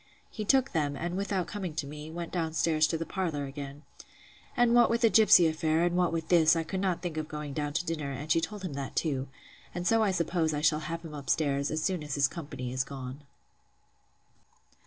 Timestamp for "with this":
6.11-6.55